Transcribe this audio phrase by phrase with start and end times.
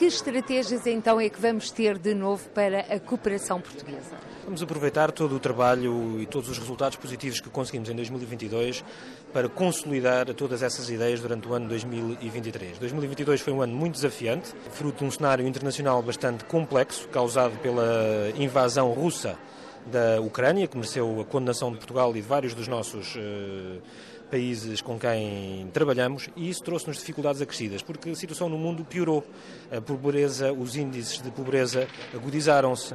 [0.00, 4.16] Que estratégias então é que vamos ter de novo para a cooperação portuguesa?
[4.46, 8.82] Vamos aproveitar todo o trabalho e todos os resultados positivos que conseguimos em 2022
[9.30, 12.78] para consolidar todas essas ideias durante o ano 2023.
[12.78, 18.32] 2022 foi um ano muito desafiante, fruto de um cenário internacional bastante complexo, causado pela
[18.38, 19.36] invasão russa
[19.84, 23.82] da Ucrânia, que mereceu a condenação de Portugal e de vários dos nossos uh,
[24.30, 29.24] países com quem trabalhamos e isso trouxe-nos dificuldades acrescidas, porque a situação no mundo piorou.
[29.70, 32.94] A pobreza, os índices de pobreza agudizaram-se.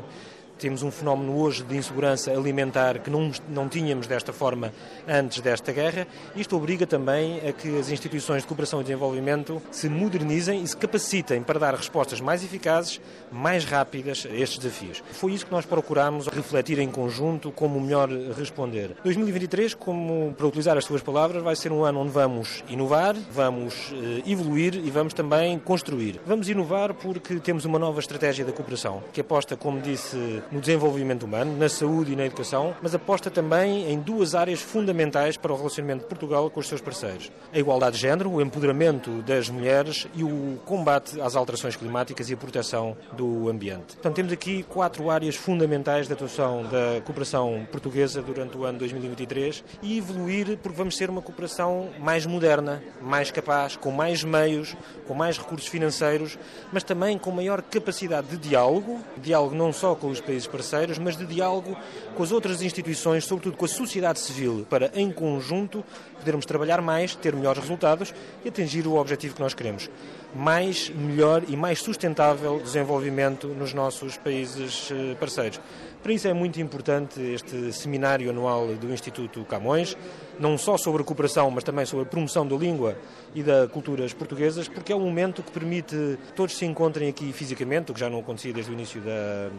[0.57, 4.71] Temos um fenómeno hoje de insegurança alimentar que não, não tínhamos desta forma
[5.07, 6.07] antes desta guerra.
[6.35, 10.77] Isto obriga também a que as instituições de cooperação e desenvolvimento se modernizem e se
[10.77, 15.03] capacitem para dar respostas mais eficazes, mais rápidas a estes desafios.
[15.11, 18.95] Foi isso que nós procuramos refletir em conjunto como melhor responder.
[19.03, 23.93] 2023, como para utilizar as suas palavras, vai ser um ano onde vamos inovar, vamos
[23.93, 26.19] eh, evoluir e vamos também construir.
[26.25, 31.23] Vamos inovar porque temos uma nova estratégia da cooperação que aposta, como disse no desenvolvimento
[31.23, 35.55] humano, na saúde e na educação, mas aposta também em duas áreas fundamentais para o
[35.55, 40.07] relacionamento de Portugal com os seus parceiros: a igualdade de género, o empoderamento das mulheres
[40.13, 43.95] e o combate às alterações climáticas e a proteção do ambiente.
[43.95, 49.63] Portanto, temos aqui quatro áreas fundamentais de atuação da cooperação portuguesa durante o ano 2023
[49.81, 54.75] e evoluir porque vamos ser uma cooperação mais moderna, mais capaz, com mais meios,
[55.07, 56.37] com mais recursos financeiros,
[56.71, 60.97] mas também com maior capacidade de diálogo, diálogo não só com os países países parceiros,
[60.97, 61.75] mas de diálogo
[62.15, 65.83] com as outras instituições, sobretudo com a sociedade civil, para em conjunto
[66.19, 69.89] podermos trabalhar mais, ter melhores resultados e atingir o objetivo que nós queremos.
[70.35, 75.61] Mais, melhor e mais sustentável desenvolvimento nos nossos países eh, parceiros.
[76.03, 79.97] Para isso é muito importante este seminário anual do Instituto Camões,
[80.39, 82.97] não só sobre a cooperação, mas também sobre a promoção da língua
[83.33, 87.33] e das culturas portuguesas, porque é um momento que permite que todos se encontrem aqui
[87.33, 89.49] fisicamente, o que já não acontecia desde o início da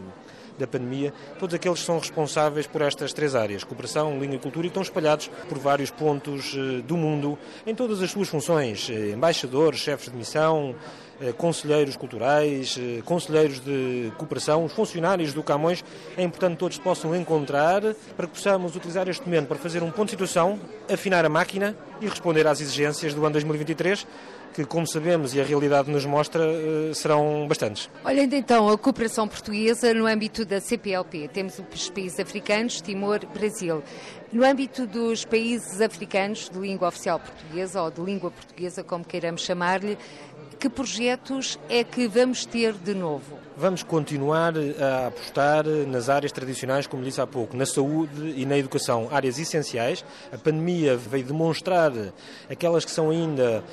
[0.57, 4.65] da pandemia, todos aqueles que são responsáveis por estas três áreas, cooperação, língua e cultura,
[4.65, 9.11] e estão espalhados por vários pontos eh, do mundo, em todas as suas funções, eh,
[9.11, 10.75] embaixadores, chefes de missão,
[11.37, 15.83] conselheiros culturais, conselheiros de cooperação, os funcionários do Camões,
[16.15, 17.81] é importante que todos possam encontrar
[18.15, 20.59] para que possamos utilizar este momento para fazer um ponto de situação,
[20.91, 24.05] afinar a máquina e responder às exigências do ano 2023
[24.57, 27.91] que, como sabemos e a realidade nos mostra, eh, serão bastantes.
[28.03, 33.83] Olhando então a cooperação portuguesa no âmbito da CPLP, temos os países africanos, Timor, Brasil.
[34.33, 39.41] No âmbito dos países africanos de língua oficial portuguesa ou de língua portuguesa, como queiramos
[39.41, 39.95] chamar-lhe,
[40.59, 43.37] que projetos é que vamos ter de novo?
[43.55, 48.57] Vamos continuar a apostar nas áreas tradicionais, como disse há pouco, na saúde e na
[48.57, 50.05] educação, áreas essenciais.
[50.31, 51.91] A pandemia veio demonstrar
[52.49, 53.63] aquelas que são ainda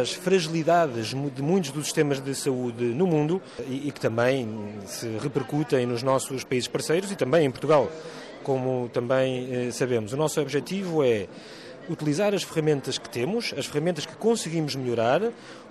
[0.00, 4.48] as fragilidades de muitos dos sistemas de saúde no mundo e, que também
[4.86, 7.90] se repercutem nos nossos países parceiros e também em Portugal,
[8.42, 10.12] como também eh, sabemos.
[10.12, 11.28] O nosso objetivo é
[11.88, 15.22] utilizar as ferramentas que temos, as ferramentas que conseguimos melhorar,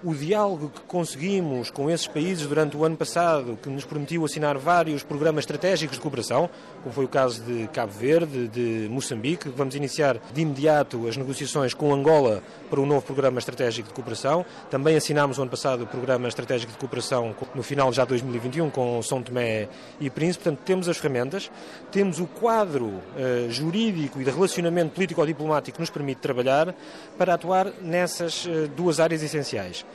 [0.03, 4.57] o diálogo que conseguimos com esses países durante o ano passado, que nos permitiu assinar
[4.57, 6.49] vários programas estratégicos de cooperação,
[6.83, 9.49] como foi o caso de Cabo Verde, de Moçambique.
[9.49, 14.45] Vamos iniciar de imediato as negociações com Angola para um novo programa estratégico de cooperação.
[14.69, 18.69] Também assinámos o ano passado o programa estratégico de cooperação no final já de 2021
[18.69, 19.67] com São Tomé
[19.99, 20.43] e Príncipe.
[20.43, 21.49] Portanto, temos as ferramentas,
[21.91, 23.01] temos o quadro uh,
[23.49, 26.75] jurídico e de relacionamento político-diplomático nos permite trabalhar
[27.17, 29.85] para atuar nessas uh, duas áreas essenciais.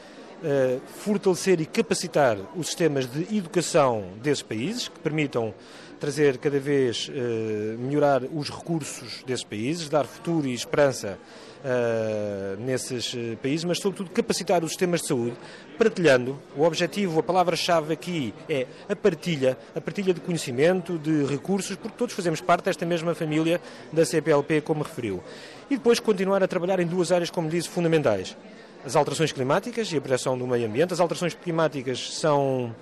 [0.43, 5.55] Uh, fortalecer e capacitar os sistemas de educação desses países, que permitam
[6.01, 11.17] trazer cada vez, uh, melhorar os recursos desses países, dar futuro e esperança
[11.65, 15.37] uh, nesses países, mas sobretudo capacitar os sistemas de saúde,
[15.79, 16.39] partilhando.
[16.57, 21.97] O objetivo, a palavra-chave aqui é a partilha, a partilha de conhecimento, de recursos, porque
[21.97, 23.61] todos fazemos parte desta mesma família
[23.93, 25.23] da CPLP, como referiu.
[25.71, 28.37] E depois continuar a trabalhar em duas áreas, como disse, fundamentais
[28.85, 30.93] as alterações climáticas e a proteção do meio ambiente.
[30.93, 32.75] As alterações climáticas são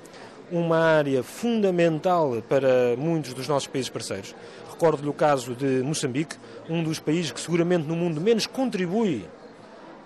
[0.51, 4.35] uma área fundamental para muitos dos nossos países parceiros.
[4.81, 6.37] Recordo-lhe o caso de Moçambique,
[6.67, 9.27] um dos países que seguramente no mundo menos contribui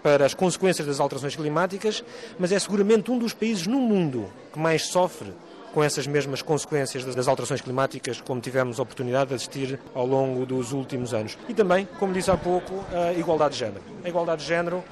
[0.02, 2.02] para as consequências das alterações climáticas,
[2.40, 5.32] mas é seguramente um dos países no mundo que mais sofre
[5.72, 10.44] com essas mesmas consequências das alterações climáticas, como tivemos a oportunidade de assistir ao longo
[10.44, 11.38] dos últimos anos.
[11.48, 13.82] E também, como disse há pouco, a igualdade de género.
[14.02, 14.82] A igualdade de género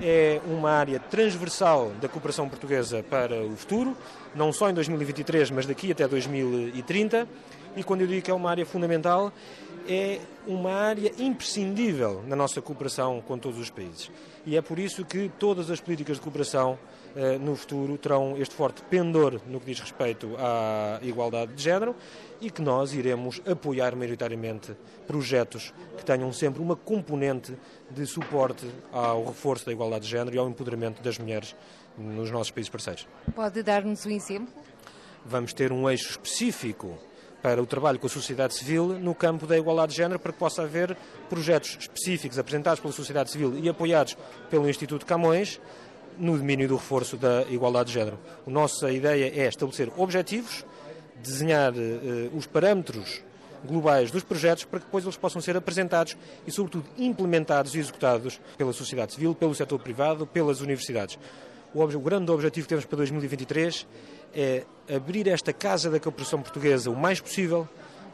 [0.00, 3.96] é uma área transversal da cooperação portuguesa para o futuro,
[4.36, 7.26] não só em 2023, mas daqui até 2030.
[7.76, 9.32] E quando eu digo que é uma área fundamental,
[9.88, 14.10] é uma área imprescindível na nossa cooperação com todos os países.
[14.44, 16.78] E é por isso que todas as políticas de cooperação
[17.14, 21.94] eh, no futuro terão este forte pendor no que diz respeito à igualdade de género
[22.40, 24.74] e que nós iremos apoiar maioritariamente
[25.06, 27.54] projetos que tenham sempre uma componente
[27.90, 31.54] de suporte ao reforço da igualdade de género e ao empoderamento das mulheres
[31.96, 33.06] nos nossos países parceiros.
[33.34, 34.52] Pode dar-nos um exemplo?
[35.24, 36.98] Vamos ter um eixo específico
[37.42, 40.38] para o trabalho com a sociedade civil no campo da igualdade de género, para que
[40.38, 40.96] possa haver
[41.28, 44.16] projetos específicos apresentados pela sociedade civil e apoiados
[44.48, 45.60] pelo Instituto Camões
[46.16, 48.18] no domínio do reforço da igualdade de género.
[48.46, 50.64] A nossa ideia é estabelecer objetivos,
[51.22, 53.22] desenhar uh, os parâmetros
[53.64, 56.16] globais dos projetos para que depois eles possam ser apresentados
[56.46, 61.18] e, sobretudo, implementados e executados pela sociedade civil, pelo setor privado, pelas universidades.
[61.74, 63.86] O, o grande objetivo que temos para 2023
[64.34, 64.64] é
[64.94, 67.68] abrir esta Casa da Cooperação Portuguesa o mais possível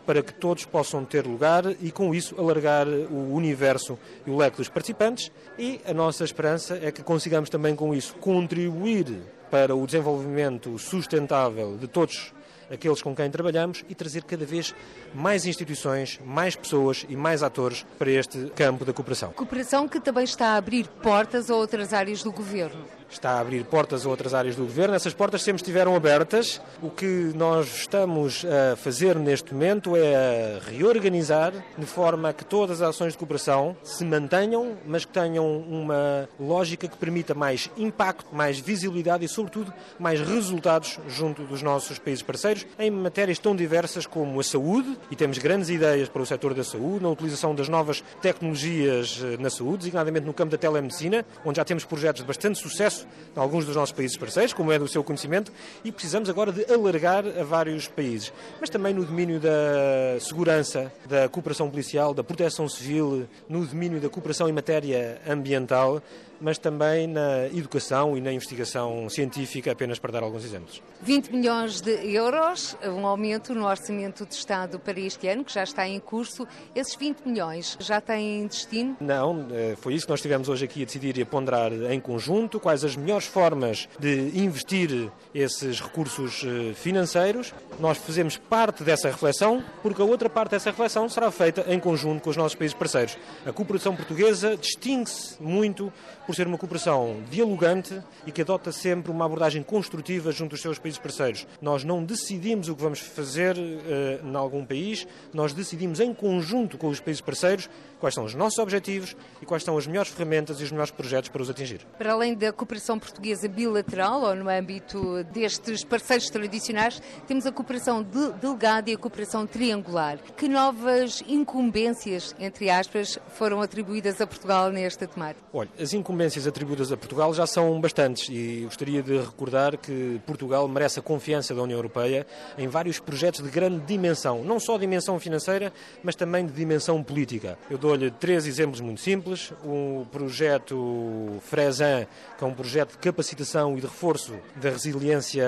[0.06, 4.56] para que todos possam ter lugar e, com isso, alargar o universo e o leque
[4.56, 5.31] dos participantes.
[5.59, 9.19] E a nossa esperança é que consigamos também, com isso, contribuir
[9.50, 12.32] para o desenvolvimento sustentável de todos
[12.70, 14.75] aqueles com quem trabalhamos e trazer cada vez
[15.15, 19.32] mais instituições, mais pessoas e mais atores para este campo da cooperação.
[19.32, 23.64] Cooperação que também está a abrir portas a outras áreas do governo está a abrir
[23.64, 24.94] portas a outras áreas do governo.
[24.94, 26.60] Essas portas sempre estiveram abertas.
[26.82, 32.82] O que nós estamos a fazer neste momento é a reorganizar de forma que todas
[32.82, 38.34] as ações de cooperação se mantenham, mas que tenham uma lógica que permita mais impacto,
[38.34, 44.06] mais visibilidade e, sobretudo, mais resultados junto dos nossos países parceiros em matérias tão diversas
[44.06, 47.69] como a saúde, e temos grandes ideias para o setor da saúde, na utilização das
[47.69, 52.26] novas tecnologias eh, na saúde, designadamente no campo da telemedicina, onde já temos projetos de
[52.26, 52.97] bastante sucesso
[53.36, 55.52] em alguns dos nossos países parceiros, como é do seu conhecimento,
[55.84, 58.32] e precisamos agora de alargar a vários países.
[58.60, 64.08] Mas também no domínio da segurança, da cooperação policial, da proteção civil, no domínio da
[64.08, 66.02] cooperação em matéria ambiental,
[66.40, 70.82] mas também na educação e na investigação científica, apenas para dar alguns exemplos.
[71.02, 75.62] 20 milhões de euros, um aumento no orçamento de Estado para este ano, que já
[75.62, 76.46] está em curso.
[76.75, 78.96] Esses 20 milhões já têm destino?
[79.00, 82.00] Não, eh, foi isso que nós estivemos hoje aqui a decidir e a ponderar em
[82.00, 87.52] conjunto quais as melhores formas de investir esses recursos eh, financeiros.
[87.79, 92.23] Nós fazemos parte dessa reflexão, porque a outra parte dessa reflexão será feita em conjunto
[92.23, 93.17] com os nossos países parceiros.
[93.46, 95.93] A cooperação portuguesa distingue-se muito
[96.28, 100.78] por ser uma cooperação dialogante e que adota sempre uma abordagem construtiva junto dos seus
[100.78, 101.46] países parceiros.
[101.58, 106.76] Nós não decidimos o que vamos fazer uh, em algum país, nós decidimos em conjunto
[106.76, 110.60] com os países parceiros quais são os nossos objetivos e quais são as melhores ferramentas
[110.60, 111.80] e os melhores projetos para os atingir.
[111.96, 118.02] Para além da cooperação portuguesa bilateral ou no âmbito destes parceiros tradicionais, temos a cooperação
[118.02, 120.19] de delegada e a cooperação triangular.
[120.36, 125.42] Que novas incumbências, entre aspas, foram atribuídas a Portugal nesta temática?
[125.54, 130.20] Olha, as incumbências incumbências atribuídas a Portugal já são bastantes e gostaria de recordar que
[130.26, 132.26] Portugal merece a confiança da União Europeia
[132.59, 135.73] em vários projetos de grande dimensão, não só dimensão financeira,
[136.03, 137.56] mas também de dimensão política.
[137.70, 139.53] Eu dou-lhe três exemplos muito simples.
[139.65, 142.05] O projeto Fresan,
[142.37, 145.47] que é um projeto de capacitação e de reforço da resiliência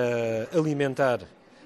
[0.52, 1.18] alimentar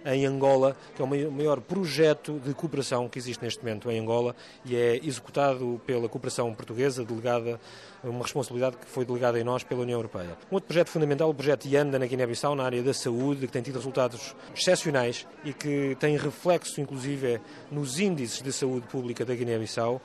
[0.04, 4.34] em Angola, que é o maior projeto de cooperação que existe neste momento em Angola
[4.64, 7.58] e é executado pela cooperação portuguesa, delegada,
[8.02, 10.36] uma responsabilidade que foi delegada em nós pela União Europeia.
[10.50, 13.62] Um outro projeto fundamental, o projeto IANDA na Guiné-Bissau, na área da saúde, que tem
[13.62, 20.00] tido resultados excepcionais e que tem reflexo, inclusive, nos índices de saúde pública da Guiné-Bissau.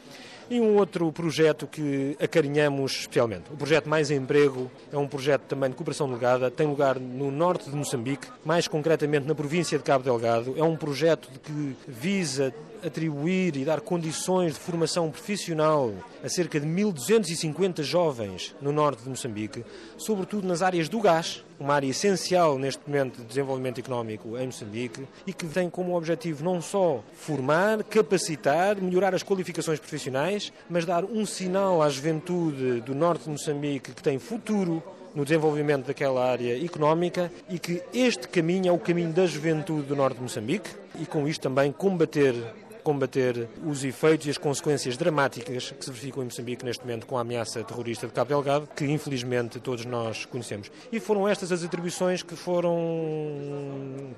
[0.50, 3.44] E um outro projeto que acarinhamos especialmente.
[3.52, 7.70] O projeto Mais Emprego é um projeto também de cooperação delegada, tem lugar no norte
[7.70, 10.56] de Moçambique, mais concretamente na província de Cabo Delgado.
[10.58, 12.54] É um projeto que visa
[12.86, 15.94] atribuir e dar condições de formação profissional
[16.24, 19.64] a cerca de 1.250 jovens no norte de Moçambique,
[19.98, 25.08] sobretudo nas áreas do gás, uma área essencial neste momento de desenvolvimento económico em Moçambique
[25.28, 31.04] e que tem como objetivo não só formar, capacitar, melhorar as qualificações profissionais, mas dar
[31.04, 34.82] um sinal à juventude do norte de Moçambique que tem futuro
[35.14, 39.96] no desenvolvimento daquela área económica e que este caminho é o caminho da juventude do
[39.96, 40.70] norte de Moçambique
[41.00, 42.36] e com isto também combater
[42.84, 47.18] combater os efeitos e as consequências dramáticas que se verificam em Moçambique neste momento com
[47.18, 50.72] a ameaça terrorista de Cabo Delgado, que infelizmente todos nós conhecemos.
[50.92, 52.78] E foram estas as atribuições que foram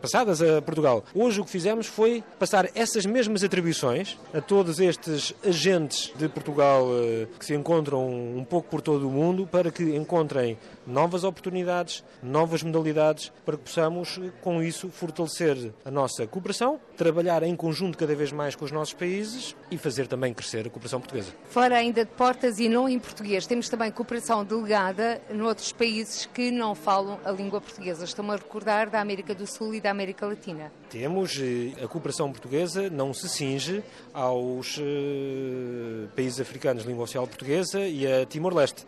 [0.01, 1.03] passadas a Portugal.
[1.13, 6.87] Hoje o que fizemos foi passar essas mesmas atribuições a todos estes agentes de Portugal
[6.91, 10.57] eh, que se encontram um pouco por todo o mundo para que encontrem
[10.91, 17.55] novas oportunidades, novas modalidades, para que possamos, com isso, fortalecer a nossa cooperação, trabalhar em
[17.55, 21.31] conjunto cada vez mais com os nossos países e fazer também crescer a cooperação portuguesa.
[21.49, 26.51] Fora ainda de portas e não em português, temos também cooperação delegada noutros países que
[26.51, 28.03] não falam a língua portuguesa.
[28.03, 30.71] Estou-me a recordar da América do Sul e da América Latina.
[30.89, 31.39] Temos,
[31.81, 33.83] a cooperação portuguesa não se cinge
[34.13, 38.85] aos uh, países africanos de língua oficial portuguesa e a Timor-Leste.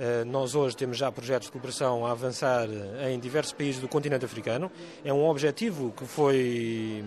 [0.00, 2.66] Uh, nós hoje temos já projetos de cooperação a avançar
[3.06, 4.72] em diversos países do continente africano.
[5.04, 7.04] É um objetivo que foi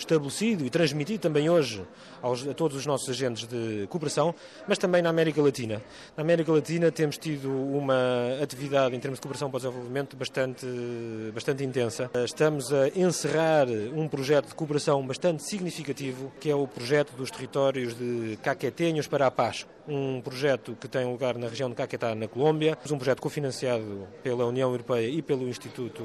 [0.00, 1.82] estabelecido e transmitido também hoje
[2.22, 4.34] aos, a todos os nossos agentes de cooperação,
[4.66, 5.80] mas também na América Latina.
[6.16, 7.94] Na América Latina temos tido uma
[8.42, 10.66] atividade em termos de cooperação para o desenvolvimento bastante,
[11.34, 12.10] bastante intensa.
[12.24, 17.94] Estamos a encerrar um projeto de cooperação bastante significativo, que é o projeto dos territórios
[17.94, 22.28] de Caquetenhos para a Paz, um projeto que tem lugar na região de Caquetá, na
[22.28, 26.02] Colômbia, um projeto cofinanciado pela União Europeia e pelo Instituto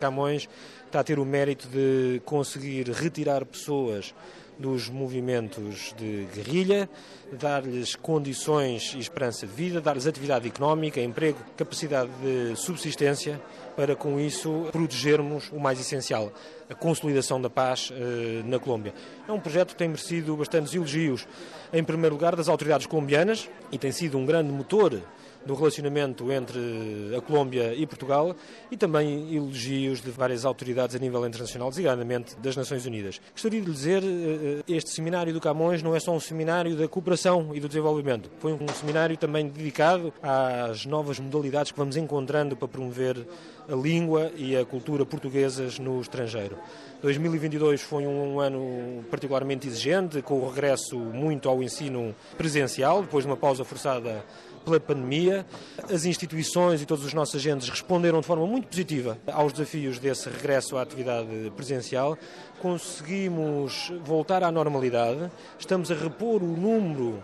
[0.00, 0.48] Camões,
[0.84, 4.14] está a ter o mérito de conseguir retirar pessoas
[4.58, 6.88] dos movimentos de guerrilha,
[7.32, 13.40] dar-lhes condições e esperança de vida, dar-lhes atividade económica, emprego, capacidade de subsistência,
[13.76, 16.32] para com isso protegermos o mais essencial,
[16.68, 18.94] a consolidação da paz eh, na Colômbia.
[19.28, 21.28] É um projeto que tem merecido bastantes elogios,
[21.72, 25.00] em primeiro lugar, das autoridades colombianas e tem sido um grande motor
[25.46, 28.34] do relacionamento entre a Colômbia e Portugal
[28.70, 33.20] e também elogios de várias autoridades a nível internacional, designadamente das Nações Unidas.
[33.32, 36.88] Gostaria de lhe dizer, eh, este seminário do Camões não é só um seminário da
[36.88, 42.56] cooperação e do desenvolvimento, foi um seminário também dedicado às novas modalidades que vamos encontrando
[42.56, 43.24] para promover
[43.68, 46.56] a língua e a cultura portuguesas no estrangeiro.
[47.02, 53.30] 2022 foi um ano particularmente exigente, com o regresso muito ao ensino presencial, depois de
[53.30, 54.24] uma pausa forçada
[54.64, 55.46] pela pandemia.
[55.90, 60.28] As instituições e todos os nossos agentes responderam de forma muito positiva aos desafios desse
[60.28, 62.18] regresso à atividade presencial.
[62.60, 67.22] Conseguimos voltar à normalidade, estamos a repor o número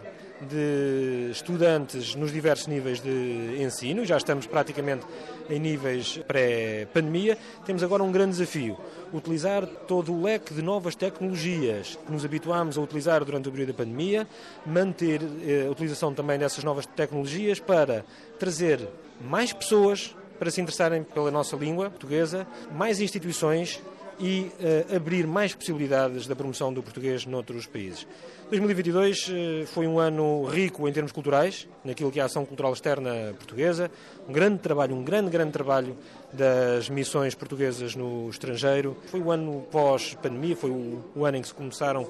[0.49, 5.05] de estudantes nos diversos níveis de ensino, já estamos praticamente
[5.49, 7.39] em níveis pré-pandemia.
[7.65, 8.77] Temos agora um grande desafio:
[9.13, 13.73] utilizar todo o leque de novas tecnologias que nos habituámos a utilizar durante o período
[13.73, 14.27] da pandemia,
[14.67, 18.05] manter eh, a utilização também dessas novas tecnologias para
[18.39, 18.89] trazer
[19.21, 23.81] mais pessoas para se interessarem pela nossa língua portuguesa, mais instituições
[24.19, 28.07] e uh, abrir mais possibilidades da promoção do português noutros países.
[28.51, 29.33] 2022 uh,
[29.67, 33.91] foi um ano rico em termos culturais, naquilo que é a ação cultural externa portuguesa,
[34.29, 35.97] um grande trabalho, um grande, grande trabalho
[36.33, 38.97] das missões portuguesas no estrangeiro.
[39.07, 42.09] Foi o ano pós-pandemia, foi o, o ano em que se começaram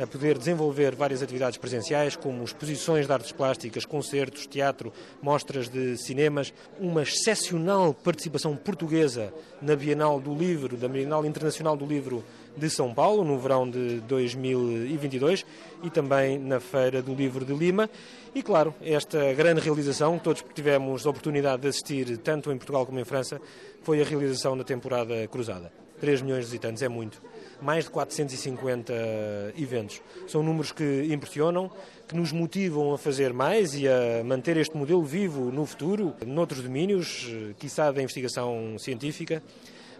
[0.00, 5.96] a poder desenvolver várias atividades presenciais, como exposições de artes plásticas, concertos, teatro, mostras de
[5.96, 12.24] cinemas, uma excepcional participação portuguesa na Bienal do Livro, da Bienal Internacional do Livro
[12.56, 15.44] de São Paulo, no verão de 2022,
[15.82, 17.88] e também na Feira do Livro de Lima.
[18.34, 22.98] E, claro, esta grande realização, todos tivemos a oportunidade de assistir, tanto em Portugal como
[22.98, 23.40] em França,
[23.82, 25.72] foi a realização da temporada cruzada.
[26.02, 27.22] 3 milhões de visitantes é muito
[27.60, 28.92] mais de 450
[29.56, 30.02] eventos.
[30.26, 31.70] São números que impressionam,
[32.08, 36.60] que nos motivam a fazer mais e a manter este modelo vivo no futuro, noutros
[36.60, 39.40] domínios, quiçá da investigação científica.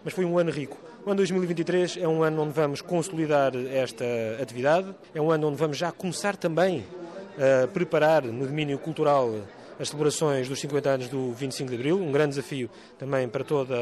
[0.05, 0.77] Mas foi um ano rico.
[1.07, 4.05] O ano 2023 é um ano onde vamos consolidar esta
[4.43, 6.85] atividade, é um ano onde vamos já começar também
[7.39, 9.33] a preparar no domínio cultural
[9.79, 13.75] as celebrações dos 50 anos do 25 de Abril, um grande desafio também para todo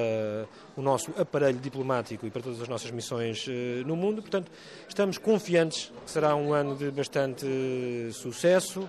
[0.76, 4.22] o nosso aparelho diplomático e para todas as nossas missões eh, no mundo.
[4.22, 4.50] Portanto,
[4.88, 7.46] estamos confiantes que será um ano de bastante
[8.12, 8.88] sucesso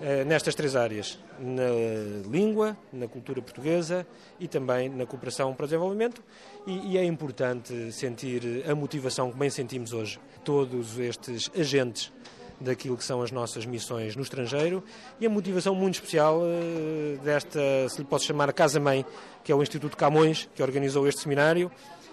[0.00, 4.06] eh, nestas três áreas: na língua, na cultura portuguesa
[4.38, 6.22] e também na cooperação para o desenvolvimento.
[6.66, 12.12] E, é importante sentir a motivação que bem sentimos hoje, todos estes agentes
[12.60, 14.82] daquilo que são as nossas missões no estrangeiro
[15.20, 19.04] e a motivação muito especial uh, desta, se lhe posso chamar, Casa-Mãe,
[19.42, 21.70] que é o Instituto Camões, que organizou este seminário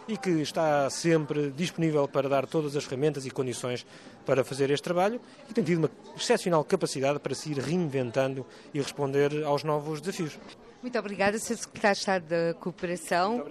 [0.07, 3.86] e que está sempre disponível para dar todas as ferramentas e condições
[4.25, 8.79] para fazer este trabalho e tem tido uma excepcional capacidade para se ir reinventando e
[8.79, 10.38] responder aos novos desafios.
[10.81, 11.57] Muito obrigada, Sr.
[11.57, 13.45] Secretário de Estado da Cooperação.